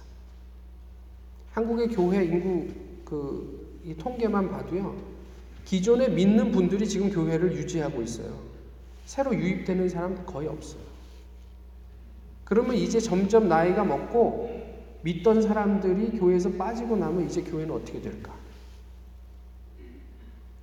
한국의 1.52 1.90
교회 1.90 2.24
인구 2.26 2.68
그 3.06 3.62
이 3.84 3.96
통계만 3.96 4.48
봐도요. 4.52 4.96
기존에 5.66 6.08
믿는 6.10 6.52
분들이 6.52 6.88
지금 6.88 7.10
교회를 7.10 7.54
유지하고 7.54 8.04
있어요. 8.04 8.38
새로 9.06 9.34
유입되는 9.34 9.90
사람 9.90 10.24
거의 10.24 10.48
없어요. 10.48 10.82
그러면 12.44 12.76
이제 12.76 13.00
점점 13.00 13.48
나이가 13.50 13.84
먹고 13.84 14.51
믿던 15.02 15.42
사람들이 15.42 16.20
교회에서 16.20 16.52
빠지고 16.52 16.96
나면 16.98 17.26
이제 17.26 17.42
교회는 17.42 17.74
어떻게 17.74 18.02
될까? 18.02 18.34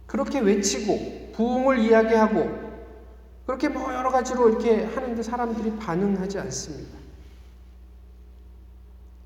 그렇게 0.07 0.41
외치고 0.41 1.33
부흥을 1.33 1.79
이야기하고 1.81 2.69
그렇게 3.47 3.69
뭐 3.69 3.93
여러 3.95 4.11
가지로 4.11 4.49
이렇게 4.49 4.85
하는데 4.85 5.23
사람들이 5.23 5.77
반응하지 5.77 6.39
않습니다. 6.39 6.99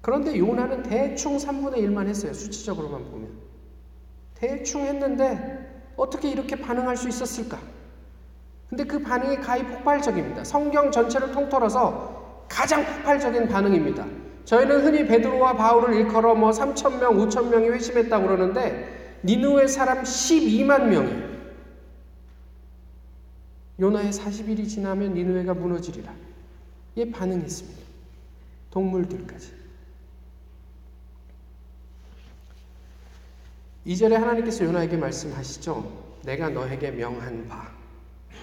그런데 0.00 0.36
요나는 0.36 0.82
대충 0.82 1.36
3분의 1.36 1.76
1만 1.76 2.08
했어요. 2.08 2.32
수치적으로만 2.32 3.04
보면. 3.10 3.30
대충 4.34 4.82
했는데 4.82 5.92
어떻게 5.96 6.30
이렇게 6.30 6.56
반응할 6.56 6.96
수 6.96 7.08
있었을까? 7.08 7.58
근데 8.68 8.84
그 8.84 9.00
반응이 9.00 9.36
가히 9.36 9.64
폭발적입니다. 9.64 10.44
성경 10.44 10.90
전체를 10.90 11.30
통틀어서 11.30 12.46
가장 12.48 12.84
폭발적인 12.84 13.48
반응입니다. 13.48 14.06
저희는 14.44 14.84
흔히 14.84 15.06
베드로와 15.06 15.56
바울을 15.56 15.94
일컬어 15.94 16.34
뭐 16.34 16.50
3천 16.50 16.98
명, 16.98 17.16
5천 17.16 17.48
명이 17.48 17.68
회심했다고 17.68 18.26
그러는데 18.26 19.20
니누의 19.24 19.68
사람 19.68 20.02
12만 20.02 20.86
명이 20.86 21.32
요나의 23.80 24.12
40일이 24.12 24.68
지나면 24.68 25.14
니누에가 25.14 25.54
무너지리라. 25.54 26.12
예 26.96 27.10
반응했습니다. 27.10 27.82
동물들까지. 28.70 29.52
이절에 33.84 34.16
하나님께서 34.16 34.64
요나에게 34.64 34.96
말씀하시죠. 34.96 36.20
내가 36.24 36.48
너에게 36.50 36.90
명한 36.92 37.48
바 37.48 37.72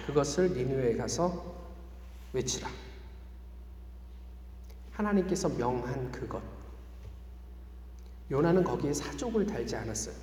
그것을 0.06 0.50
니누에 0.50 0.96
가서 0.96 1.54
외치라. 2.32 2.68
하나님께서 4.92 5.48
명한 5.48 6.12
그것. 6.12 6.42
요나는 8.30 8.64
거기에 8.64 8.92
사족을 8.92 9.46
달지 9.46 9.76
않았어요. 9.76 10.14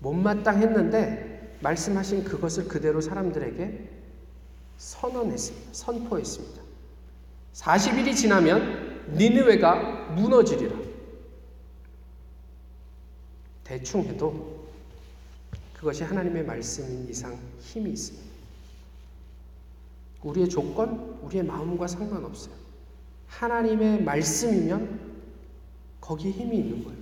못마땅했는데 0.00 1.58
말씀하신 1.60 2.24
그것을 2.24 2.68
그대로 2.68 3.00
사람들에게 3.00 3.90
선언했습니다. 4.78 5.68
선포했습니다. 5.72 6.62
40일이 7.52 8.16
지나면 8.16 9.14
니느웨가 9.14 10.12
무너지리라. 10.12 10.76
대충 13.64 14.02
해도 14.04 14.68
그것이 15.74 16.04
하나님의 16.04 16.44
말씀인 16.44 17.08
이상 17.08 17.38
힘이 17.60 17.90
있습니다. 17.90 18.30
우리의 20.22 20.48
조건, 20.48 21.18
우리의 21.22 21.44
마음과 21.44 21.86
상관없어요. 21.86 22.54
하나님의 23.30 24.02
말씀이면 24.02 25.00
거기에 26.00 26.32
힘이 26.32 26.58
있는 26.58 26.84
거예요. 26.84 27.00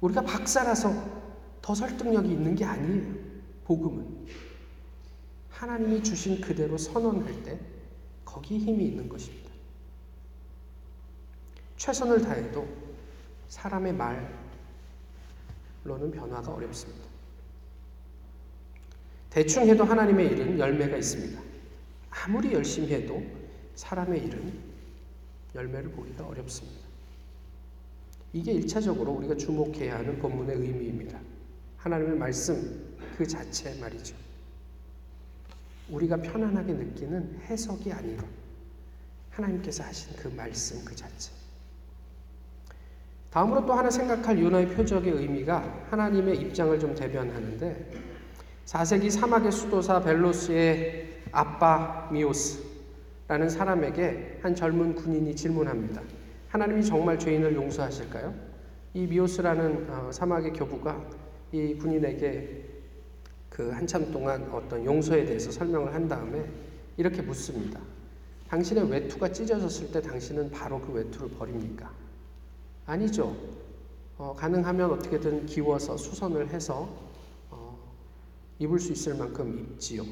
우리가 0.00 0.22
박사라서 0.22 1.20
더 1.60 1.74
설득력이 1.74 2.30
있는 2.30 2.54
게 2.54 2.64
아니에요. 2.64 3.14
복음은. 3.64 4.26
하나님이 5.50 6.02
주신 6.02 6.40
그대로 6.40 6.78
선언할 6.78 7.42
때 7.42 7.60
거기에 8.24 8.58
힘이 8.58 8.86
있는 8.86 9.08
것입니다. 9.08 9.50
최선을 11.76 12.22
다해도 12.22 12.66
사람의 13.48 13.92
말로는 15.84 16.10
변화가 16.10 16.52
어렵습니다. 16.52 17.04
대충 19.28 19.68
해도 19.68 19.84
하나님의 19.84 20.26
일은 20.26 20.58
열매가 20.58 20.96
있습니다. 20.96 21.40
아무리 22.10 22.52
열심히 22.52 22.92
해도 22.92 23.22
사람의 23.80 24.26
일은 24.26 24.52
열매를 25.54 25.90
보기가 25.92 26.26
어렵습니다. 26.26 26.86
이게 28.34 28.52
1차적으로 28.60 29.16
우리가 29.16 29.34
주목해야 29.34 29.98
하는 29.98 30.18
본문의 30.18 30.56
의미입니다. 30.56 31.18
하나님의 31.78 32.16
말씀 32.18 32.94
그 33.16 33.26
자체 33.26 33.74
말이죠. 33.80 34.14
우리가 35.88 36.18
편안하게 36.18 36.74
느끼는 36.74 37.40
해석이 37.46 37.90
아닌 37.90 38.18
것. 38.18 38.26
하나님께서 39.30 39.82
하신 39.82 40.14
그 40.16 40.28
말씀 40.28 40.84
그 40.84 40.94
자체. 40.94 41.32
다음으로 43.30 43.64
또 43.64 43.72
하나 43.72 43.88
생각할 43.88 44.38
요나의 44.38 44.74
표적의 44.74 45.10
의미가 45.10 45.86
하나님의 45.90 46.38
입장을 46.38 46.78
좀 46.78 46.94
대변하는데 46.94 47.92
4세기 48.66 49.10
사막의 49.10 49.50
수도사 49.50 50.02
벨로스의 50.02 51.22
아빠 51.32 52.08
미오스 52.12 52.69
라는 53.30 53.48
사람에게 53.48 54.40
한 54.42 54.56
젊은 54.56 54.92
군인이 54.92 55.36
질문합니다. 55.36 56.02
하나님이 56.48 56.84
정말 56.84 57.16
죄인을 57.16 57.54
용서하실까요? 57.54 58.34
이 58.92 59.06
미오스라는 59.06 59.88
어, 59.88 60.10
사막의 60.10 60.52
교부가 60.52 61.00
이 61.52 61.74
군인에게 61.74 62.64
그 63.48 63.70
한참 63.70 64.10
동안 64.10 64.50
어떤 64.50 64.84
용서에 64.84 65.24
대해서 65.24 65.52
설명을 65.52 65.94
한 65.94 66.08
다음에 66.08 66.44
이렇게 66.96 67.22
묻습니다. 67.22 67.78
당신의 68.48 68.90
외투가 68.90 69.30
찢어졌을 69.30 69.92
때 69.92 70.02
당신은 70.02 70.50
바로 70.50 70.80
그 70.80 70.92
외투를 70.92 71.28
버립니까? 71.28 71.88
아니죠. 72.84 73.36
어, 74.18 74.34
가능하면 74.36 74.90
어떻게든 74.90 75.46
기워서 75.46 75.96
수선을 75.96 76.48
해서 76.48 76.88
어, 77.48 77.78
입을 78.58 78.80
수 78.80 78.90
있을 78.90 79.14
만큼 79.14 79.68
입지요. 79.74 80.02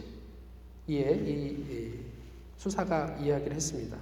이에 0.87 1.17
이, 1.17 1.49
이 1.69 2.08
수사가 2.59 3.16
이야기를 3.21 3.55
했습니다. 3.55 3.97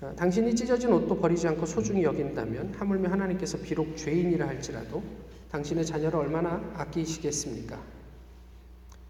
어, 0.00 0.12
당신이 0.16 0.54
찢어진 0.54 0.92
옷도 0.92 1.18
버리지 1.18 1.48
않고 1.48 1.66
소중히 1.66 2.02
여긴다면 2.02 2.74
하물며 2.74 3.10
하나님께서 3.10 3.58
비록 3.58 3.96
죄인이라 3.96 4.46
할지라도 4.46 5.02
당신의 5.50 5.86
자녀를 5.86 6.18
얼마나 6.18 6.62
아끼시겠습니까? 6.74 7.80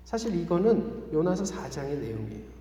사실 0.05 0.35
이거는 0.37 1.13
요나서 1.13 1.45
4장의 1.45 1.99
내용이에요. 1.99 2.59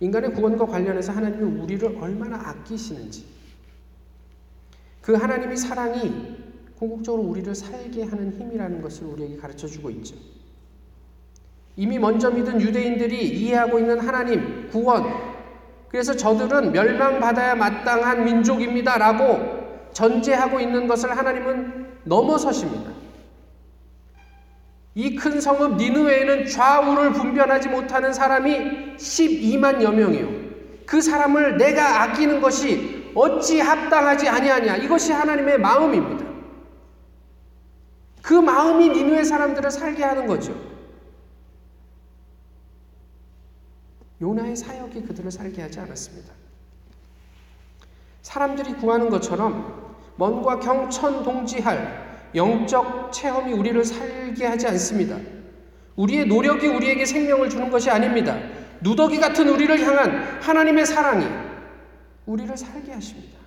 인간의 0.00 0.32
구원과 0.32 0.66
관련해서 0.66 1.12
하나님이 1.12 1.60
우리를 1.60 1.96
얼마나 2.00 2.36
아끼시는지 2.48 3.26
그 5.00 5.14
하나님의 5.14 5.56
사랑이 5.56 6.36
궁극적으로 6.76 7.22
우리를 7.22 7.54
살게 7.54 8.02
하는 8.02 8.32
힘이라는 8.32 8.82
것을 8.82 9.06
우리에게 9.06 9.36
가르쳐 9.36 9.66
주고 9.66 9.88
있죠. 9.90 10.16
이미 11.76 11.98
먼저 11.98 12.30
믿은 12.30 12.60
유대인들이 12.60 13.28
이해하고 13.28 13.78
있는 13.78 14.00
하나님, 14.00 14.68
구원. 14.70 15.04
그래서 15.88 16.16
저들은 16.16 16.72
멸망받아야 16.72 17.54
마땅한 17.54 18.24
민족입니다. 18.24 18.98
라고 18.98 19.66
전제하고 19.92 20.58
있는 20.60 20.86
것을 20.86 21.16
하나님은 21.16 21.86
넘어서십니다. 22.04 22.90
이 24.94 25.14
큰 25.14 25.40
성읍 25.40 25.76
니누웨에는 25.76 26.46
좌우를 26.46 27.12
분별하지 27.12 27.68
못하는 27.68 28.14
사람이 28.14 28.96
12만여 28.96 29.92
명이요. 29.92 30.28
그 30.86 31.02
사람을 31.02 31.58
내가 31.58 32.02
아끼는 32.02 32.40
것이 32.40 33.12
어찌 33.14 33.60
합당하지 33.60 34.28
아니하냐. 34.28 34.76
이것이 34.76 35.12
하나님의 35.12 35.58
마음입니다. 35.58 36.24
그 38.22 38.32
마음이 38.34 38.88
니누의 38.88 39.24
사람들을 39.26 39.70
살게 39.70 40.02
하는 40.02 40.26
거죠. 40.26 40.54
요나의 44.20 44.56
사역이 44.56 45.02
그들을 45.02 45.30
살게 45.30 45.62
하지 45.62 45.80
않았습니다. 45.80 46.32
사람들이 48.22 48.74
구하는 48.74 49.10
것처럼 49.10 49.96
먼과 50.16 50.58
경천 50.58 51.22
동지할 51.22 52.30
영적 52.34 53.12
체험이 53.12 53.52
우리를 53.52 53.84
살게 53.84 54.46
하지 54.46 54.66
않습니다. 54.68 55.18
우리의 55.96 56.26
노력이 56.26 56.66
우리에게 56.66 57.06
생명을 57.06 57.48
주는 57.48 57.70
것이 57.70 57.90
아닙니다. 57.90 58.38
누더기 58.80 59.18
같은 59.18 59.48
우리를 59.48 59.78
향한 59.80 60.40
하나님의 60.40 60.86
사랑이 60.86 61.26
우리를 62.26 62.56
살게 62.56 62.92
하십니다. 62.92 63.38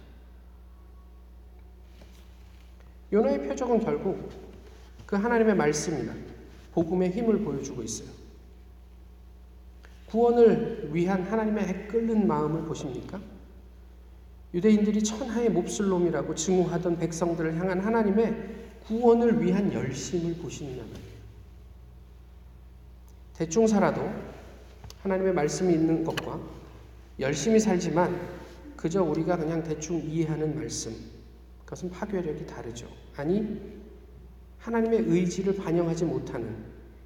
요나의 3.11 3.47
표적은 3.47 3.79
결국 3.79 4.31
그 5.05 5.15
하나님의 5.15 5.55
말씀이나 5.55 6.13
복음의 6.73 7.11
힘을 7.11 7.39
보여주고 7.39 7.81
있어요. 7.83 8.18
구원을 10.09 10.89
위한 10.91 11.23
하나님의 11.23 11.69
애끓는 11.69 12.27
마음을 12.27 12.63
보십니까? 12.63 13.19
유대인들이 14.53 15.03
천하의 15.03 15.49
몹쓸놈이라고 15.51 16.33
증오하던 16.33 16.97
백성들을 16.97 17.55
향한 17.59 17.79
하나님의 17.79 18.35
구원을 18.85 19.43
위한 19.43 19.71
열심을 19.71 20.35
보시느냐. 20.35 20.83
대충 23.35 23.67
살아도 23.67 24.09
하나님의 25.03 25.33
말씀이 25.33 25.73
있는 25.73 26.03
것과 26.03 26.39
열심히 27.19 27.59
살지만 27.59 28.19
그저 28.75 29.03
우리가 29.03 29.37
그냥 29.37 29.63
대충 29.63 30.01
이해하는 30.01 30.55
말씀 30.55 30.93
그것은 31.63 31.91
파괴력이 31.91 32.47
다르죠. 32.47 32.87
아니 33.15 33.61
하나님의 34.57 35.03
의지를 35.07 35.55
반영하지 35.55 36.05
못하는 36.05 36.65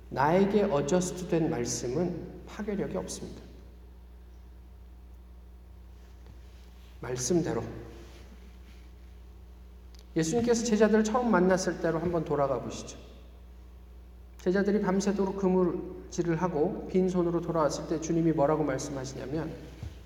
나에게 0.09 0.63
어저스트된 0.63 1.49
말씀은 1.49 2.32
파괴력이 2.47 2.97
없습니다. 2.97 3.41
말씀대로 7.01 7.63
예수님께서 10.15 10.63
제자들을 10.63 11.03
처음 11.03 11.31
만났을 11.31 11.81
때로 11.81 11.99
한번 11.99 12.23
돌아가 12.23 12.59
보시죠. 12.61 12.97
제자들이 14.41 14.81
밤새도록 14.81 15.37
그물질을 15.37 16.41
하고 16.41 16.87
빈손으로 16.89 17.41
돌아왔을 17.41 17.87
때 17.87 17.99
주님이 17.99 18.31
뭐라고 18.33 18.63
말씀하시냐면 18.63 19.53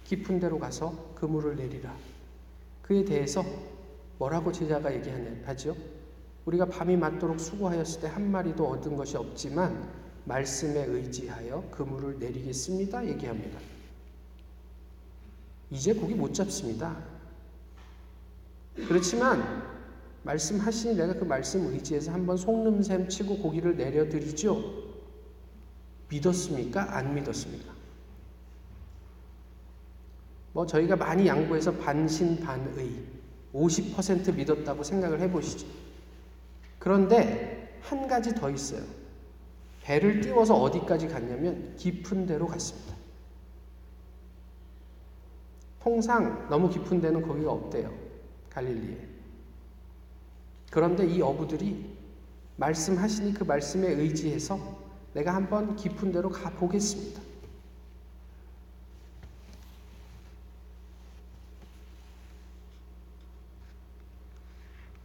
깊은 0.06 0.39
데로 0.39 0.60
가서 0.60 0.93
그물을 1.15 1.56
내리라. 1.58 1.93
그에 2.84 3.04
대해서 3.04 3.43
뭐라고 4.17 4.52
제자가 4.52 4.93
얘기하죠? 4.95 5.76
우리가 6.45 6.65
밤이 6.65 6.95
맞도록 6.95 7.39
수고하였을 7.39 8.02
때 8.02 8.08
한 8.08 8.32
마리도 8.32 8.65
얻은 8.65 8.95
것이 8.95 9.17
없지만 9.17 9.89
말씀에 10.28 10.86
의지하여 10.86 11.70
그물을 11.72 12.20
내리겠습니다. 12.20 13.08
얘기합니다. 13.08 13.60
이제 15.72 15.94
고기 15.94 16.13
못 16.13 16.34
잡습니다. 16.34 16.98
그렇지만 18.88 19.66
말씀하시니 20.24 20.96
내가 20.96 21.13
그 21.13 21.24
말씀 21.24 21.66
의지해서 21.68 22.12
한번 22.12 22.38
속는셈 22.38 23.08
치고 23.08 23.38
고기를 23.40 23.78
내려드리죠. 23.78 24.88
믿었습니까? 26.10 26.96
안 26.96 27.16
믿었습니까? 27.16 27.74
뭐 30.54 30.66
저희가 30.66 30.96
많이 30.96 31.28
양보해서 31.28 31.72
반신반의 31.74 33.06
50% 33.54 34.36
믿었다고 34.36 34.84
생각을 34.84 35.22
해보시죠. 35.22 35.68
그런데 36.80 37.80
한 37.82 38.08
가지 38.08 38.34
더 38.36 38.50
있어요. 38.50 39.07
배를 39.88 40.19
띄워서 40.19 40.54
어디까지 40.54 41.08
갔냐면 41.08 41.73
깊은 41.78 42.26
데로 42.26 42.45
갔습니다. 42.45 42.93
통상 45.82 46.50
너무 46.50 46.69
깊은 46.69 47.00
데는 47.00 47.26
거기가 47.26 47.54
없대요. 47.54 47.97
갈릴리에. 48.50 49.08
그런데 50.71 51.08
이 51.08 51.21
어부들이 51.21 51.89
말씀하시니 52.58 53.34
그 53.34 53.45
말씀에 53.45 53.88
의지해서 53.88 54.60
내가 55.13 55.34
한번 55.34 55.78
깊은 55.78 56.12
데로 56.12 56.30
가 56.32 56.50
보겠습니다. 56.50 57.21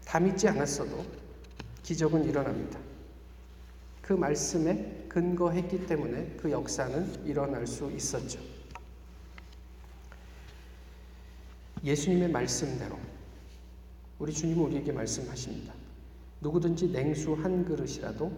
다 0.04 0.18
믿지 0.18 0.48
않았어도 0.48 1.04
기적은 1.84 2.24
일어납니다. 2.24 2.91
그 4.02 4.12
말씀에 4.12 5.06
근거했기 5.08 5.86
때문에 5.86 6.34
그 6.36 6.50
역사는 6.50 7.24
일어날 7.24 7.66
수 7.66 7.90
있었죠. 7.90 8.40
예수님의 11.84 12.30
말씀대로 12.30 12.98
우리 14.18 14.32
주님은 14.32 14.64
우리에게 14.64 14.92
말씀하십니다. 14.92 15.72
누구든지 16.40 16.88
냉수 16.88 17.34
한 17.34 17.64
그릇이라도 17.64 18.32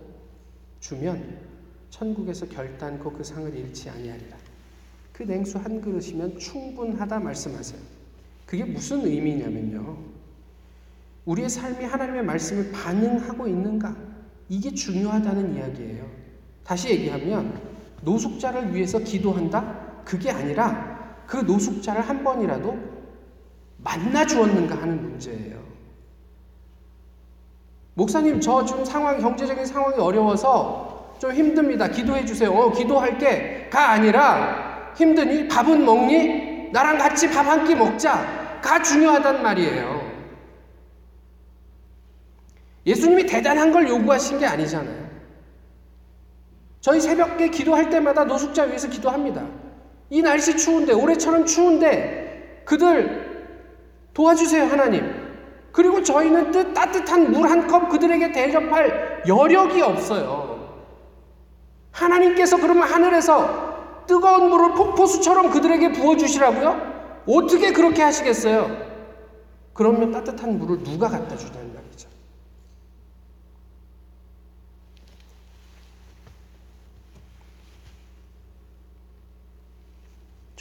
주면 0.81 1.39
천국에서 1.91 2.47
결단코 2.47 3.13
그 3.13 3.25
상을 3.25 3.55
잃지 3.55 3.89
아니하리라. 3.89 4.37
그 5.13 5.23
냉수 5.23 5.59
한 5.59 5.81
그릇이면 5.81 6.39
충분하다 6.39 7.21
말씀하세요. 7.21 7.81
그게 8.47 8.65
무슨 8.65 9.07
의미냐면요. 9.07 9.97
우리의 11.25 11.49
삶이 11.49 11.85
하나님의 11.85 12.25
말씀을 12.25 12.73
반응하고 12.73 13.47
있는가? 13.47 14.14
이게 14.55 14.73
중요하다는 14.73 15.57
이야기예요. 15.57 16.05
다시 16.63 16.91
얘기하면 16.91 17.61
노숙자를 18.03 18.73
위해서 18.75 18.99
기도한다? 19.01 19.63
그게 20.05 20.31
아니라 20.31 21.23
그 21.27 21.39
노숙자를 21.39 22.03
한 22.03 22.23
번이라도 22.23 22.77
만나 23.79 24.25
주었는가 24.25 24.77
하는 24.81 25.03
문제예요. 25.03 25.59
목사님, 27.95 28.41
저 28.41 28.65
지금 28.65 28.85
상황, 28.85 29.19
경제적인 29.19 29.67
상황이 29.67 29.97
어려워서 29.97 31.15
좀 31.19 31.33
힘듭니다. 31.33 31.89
기도해 31.89 32.25
주세요. 32.25 32.51
어, 32.53 32.71
기도할게. 32.73 33.69
가 33.71 33.91
아니라 33.91 34.93
힘드니? 34.97 35.49
밥은 35.49 35.85
먹니? 35.85 36.71
나랑 36.73 36.99
같이 36.99 37.29
밥 37.31 37.47
한 37.47 37.65
끼 37.65 37.75
먹자. 37.75 38.61
가 38.63 38.83
중요하단 38.83 39.43
말이에요. 39.43 40.04
예수님이 42.87 43.27
대단한 43.27 43.73
걸 43.73 43.89
요구하신 43.89 44.39
게 44.39 44.47
아니잖아요. 44.47 45.05
저희 46.81 47.01
새벽에 47.01 47.49
기도할 47.49 47.89
때마다 47.89 48.25
노숙자 48.25 48.65
위해서 48.65 48.89
기도합니다. 48.89 49.47
이 50.11 50.21
날씨 50.21 50.57
추운데, 50.57 50.93
올해처럼 50.93 51.47
추운데, 51.47 52.63
그들 52.67 53.47
도와주세요, 54.13 54.65
하나님. 54.67 55.25
그리고 55.73 56.03
저희는 56.03 56.51
뜻, 56.53 56.73
따뜻한 56.75 57.33
물 57.33 57.47
한 57.47 57.67
컵 57.67 57.89
그들에게 57.89 58.33
대접할 58.33 59.23
여력이 59.27 59.81
없어요. 59.81 60.55
하나님께서 61.91 62.59
그러면 62.59 62.87
하늘에서 62.87 64.05
뜨거운 64.07 64.51
물을 64.51 64.75
폭포수처럼 64.75 65.51
그들에게 65.51 65.93
부어주시라고요? 65.93 67.23
어떻게 67.27 67.73
그렇게 67.73 68.03
하시겠어요? 68.03 68.71
그러면 69.73 70.13
따뜻한 70.13 70.59
물을 70.59 70.83
누가 70.85 71.09
갖다 71.09 71.35
주냐는 71.37 71.75
말이죠. 71.75 72.09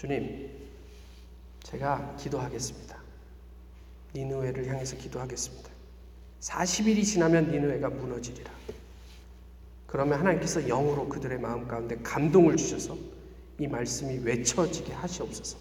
주님, 0.04 0.50
제가 1.62 2.18
기도하겠습니다. 2.18 3.02
니누웨를 4.14 4.68
향해서 4.68 4.98
기도하겠습니다. 4.98 5.70
40일이 6.42 7.06
지나면 7.06 7.50
니누웨가 7.50 7.90
무너지리라. 7.90 8.52
그러면 9.88 10.20
하나님께서 10.20 10.68
영으로 10.68 11.08
그들의 11.08 11.40
마음 11.40 11.70
가운데 11.70 11.96
감동을 12.04 12.58
주셔서 12.58 12.98
이 13.58 13.66
말씀이 13.66 14.26
외쳐지게 14.26 14.92
하시옵소서. 14.92 15.58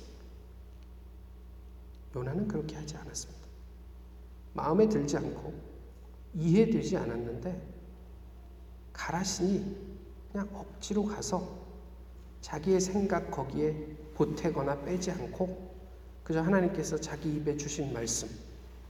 요나는 2.16 2.48
그렇게 2.48 2.74
하지 2.74 2.96
않았습니다. 2.96 3.46
마음에 4.54 4.88
들지 4.88 5.18
않고 5.18 5.54
이해되지 6.34 6.96
않았는데 6.96 7.62
가라시니 8.92 9.76
그냥 10.32 10.48
억지로 10.52 11.04
가서 11.04 11.64
자기의 12.40 12.80
생각 12.80 13.30
거기에 13.30 14.01
보태거나 14.22 14.82
빼지 14.82 15.10
않고 15.10 15.72
그저 16.22 16.40
하나님께서 16.42 16.96
자기 16.96 17.34
입에 17.34 17.56
주신 17.56 17.92
말씀 17.92 18.28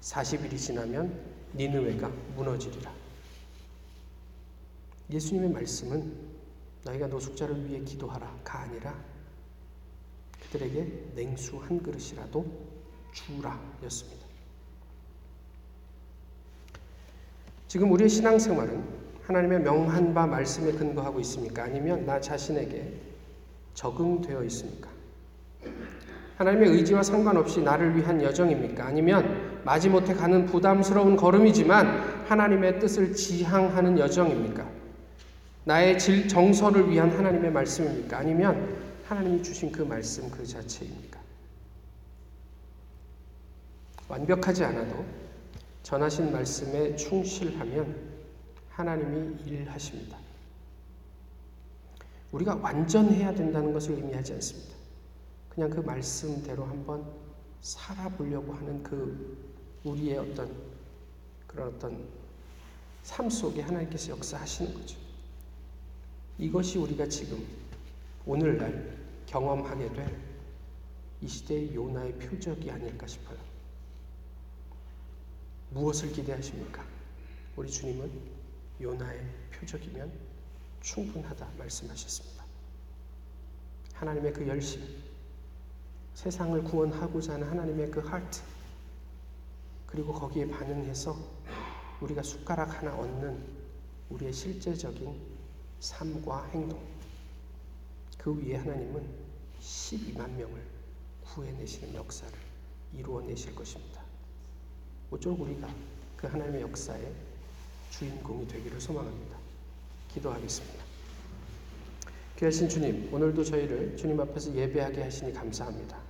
40일이 0.03 0.59
지나면 0.59 1.19
니느웨가 1.55 2.09
무너지리라. 2.37 2.93
예수님의 5.11 5.51
말씀은 5.51 6.13
너희가 6.85 7.07
노숙자를 7.07 7.67
위해 7.67 7.81
기도하라가 7.81 8.61
아니라 8.61 8.95
그들에게 10.43 11.13
냉수 11.15 11.57
한 11.59 11.83
그릇이라도 11.83 12.45
주라였습니다. 13.13 14.27
지금 17.69 17.91
우리의 17.93 18.11
신앙생활은 18.11 18.85
하나님의 19.23 19.61
명한 19.61 20.13
바 20.13 20.27
말씀에 20.27 20.73
근거하고 20.73 21.21
있습니까? 21.21 21.65
아니면 21.65 22.05
나 22.05 22.21
자신에게 22.21 23.01
적응되어 23.75 24.45
있습니까? 24.45 24.92
하나님의 26.37 26.71
의지와 26.71 27.03
상관없이 27.03 27.61
나를 27.61 27.97
위한 27.97 28.21
여정입니까? 28.23 28.87
아니면 28.87 29.61
마지못해 29.65 30.15
가는 30.15 30.47
부담스러운 30.47 31.17
걸음이지만 31.17 32.25
하나님의 32.27 32.81
뜻을 32.81 33.15
지향하는 33.15 33.99
여정입니까? 33.99 34.69
나의 35.65 35.99
질, 35.99 36.27
정서를 36.27 36.91
위한 36.91 37.11
하나님의 37.11 37.53
말씀입니까? 37.53 38.19
아니면 38.19 38.77
하나님이 39.07 39.43
주신 39.43 39.71
그 39.71 39.83
말씀 39.83 40.29
그 40.31 40.45
자체입니까? 40.45 41.21
완벽하지 44.09 44.65
않아도 44.65 45.05
전하신 45.83 46.33
말씀에 46.33 46.97
충실하면 46.97 47.95
하나님이 48.71 49.37
일하십니다. 49.47 50.19
우리가 52.33 52.57
완전해야 52.57 53.35
된다는 53.35 53.73
것을 53.73 53.95
의미하지 53.95 54.33
않습니다. 54.35 54.72
그냥 55.53 55.69
그 55.69 55.81
말씀대로 55.81 56.65
한번 56.65 57.05
살아보려고 57.61 58.55
하는 58.55 58.83
그 58.83 59.37
우리의 59.85 60.19
어떤 60.19 60.51
그런 61.47 61.69
어떤 61.69 62.09
삶 63.03 63.29
속에 63.29 63.61
하나님께서 63.61 64.13
역사하시는 64.13 64.73
거죠. 64.73 64.97
이것이 66.39 66.79
우리가 66.79 67.07
지금 67.09 67.47
오늘날 68.25 68.97
경험하게 69.27 69.93
될 69.93 70.33
이 71.23 71.29
시대의 71.29 71.73
요나의 71.73 72.19
표적이 72.19 72.69
아닐까 72.73 73.07
싶어요. 73.07 73.39
무엇을 75.71 76.13
기대하십니까? 76.13 76.85
우리 77.55 77.71
주님은 77.71 78.11
요나의 78.81 79.25
표적이면 79.53 80.13
충분하다 80.81 81.49
말씀하셨습니다. 81.57 82.45
하나님의 83.95 84.33
그 84.33 84.49
열심, 84.49 84.83
세상을 86.15 86.63
구원하고자 86.65 87.35
하는 87.35 87.49
하나님의 87.49 87.91
그 87.91 88.01
하트, 88.01 88.41
그리고 89.87 90.13
거기에 90.13 90.49
반응해서 90.49 91.17
우리가 92.01 92.23
숟가락 92.23 92.81
하나 92.81 92.95
얻는 92.95 93.43
우리의 94.11 94.33
실제적인 94.33 95.15
삶과 95.81 96.47
행동, 96.47 96.81
그 98.19 98.35
위에 98.39 98.57
하나님은 98.57 99.05
12만 99.61 100.31
명을 100.31 100.63
구해내시는 101.25 101.95
역사를 101.95 102.33
이루어내실 102.95 103.55
것입니다. 103.55 104.03
모쪼록 105.11 105.41
우리가 105.41 105.69
그 106.17 106.27
하나님의 106.27 106.63
역사의 106.63 107.13
주인공이 107.91 108.49
되기를 108.49 108.81
소망합니다. 108.81 109.37
기도하겠습니다. 110.09 110.85
귀하신 112.39 112.69
주님, 112.69 113.13
오늘도 113.13 113.45
저희를 113.45 113.97
주님 113.97 114.21
앞에서 114.21 114.55
예배하게 114.55 115.03
하시니 115.03 115.33
감사합니다. 115.33 116.02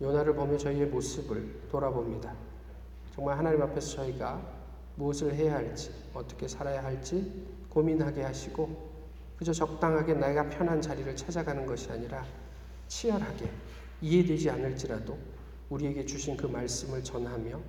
요나를 0.00 0.34
보며 0.34 0.56
저희의 0.56 0.86
모습을 0.86 1.68
돌아봅니다. 1.70 2.34
정말 3.14 3.36
하나님 3.36 3.62
앞에서 3.62 3.96
저희가 3.96 4.40
무엇을 4.96 5.34
해야 5.34 5.54
할지, 5.54 5.90
어떻게 6.14 6.46
살아야 6.46 6.82
할지 6.84 7.46
고민하게 7.68 8.22
하시고, 8.22 8.88
그저 9.36 9.52
적당하게 9.52 10.14
내가 10.14 10.48
편한 10.48 10.80
자리를 10.80 11.14
찾아가는 11.16 11.64
것이 11.66 11.90
아니라 11.90 12.24
치열하게 12.88 13.50
이해되지 14.00 14.50
않을지라도 14.50 15.16
우리에게 15.70 16.04
주신 16.04 16.36
그 16.36 16.46
말씀을 16.46 17.04
전하며 17.04 17.60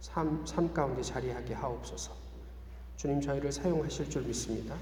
삶, 0.00 0.44
삶 0.46 0.72
가운데 0.74 1.02
자리하게 1.02 1.54
하옵소서. 1.54 2.12
주님 2.96 3.20
저희를 3.20 3.52
사용하실 3.52 4.10
줄 4.10 4.22
믿습니다. 4.22 4.76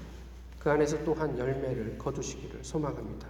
그 0.59 0.69
안에서 0.69 1.03
또한 1.03 1.37
열매를 1.37 1.97
거두시기를 1.97 2.63
소망합니다. 2.63 3.27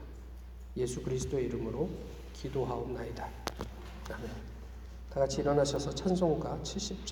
예수 0.78 1.04
그리스도의 1.04 1.46
이름으로 1.46 1.90
기도하옵나이다. 2.34 3.43
다 4.04 5.20
같이 5.20 5.42
일어나셔서 5.42 5.94
찬송가 5.94 6.60
70절 6.64 7.06